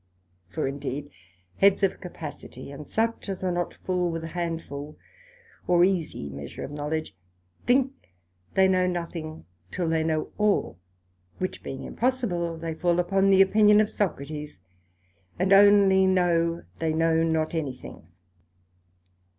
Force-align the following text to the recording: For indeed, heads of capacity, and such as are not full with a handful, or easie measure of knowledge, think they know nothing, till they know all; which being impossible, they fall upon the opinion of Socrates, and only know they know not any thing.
For 0.49 0.67
indeed, 0.67 1.11
heads 1.57 1.83
of 1.83 2.01
capacity, 2.01 2.71
and 2.71 2.87
such 2.87 3.29
as 3.29 3.43
are 3.43 3.51
not 3.51 3.75
full 3.85 4.09
with 4.09 4.23
a 4.23 4.29
handful, 4.29 4.97
or 5.67 5.83
easie 5.83 6.27
measure 6.31 6.63
of 6.63 6.71
knowledge, 6.71 7.15
think 7.67 7.91
they 8.55 8.67
know 8.67 8.87
nothing, 8.87 9.45
till 9.71 9.87
they 9.87 10.03
know 10.03 10.31
all; 10.39 10.79
which 11.37 11.61
being 11.61 11.83
impossible, 11.83 12.57
they 12.57 12.73
fall 12.73 12.99
upon 12.99 13.29
the 13.29 13.43
opinion 13.43 13.79
of 13.79 13.91
Socrates, 13.91 14.61
and 15.37 15.53
only 15.53 16.07
know 16.07 16.63
they 16.79 16.93
know 16.95 17.21
not 17.21 17.53
any 17.53 17.75
thing. 17.75 18.07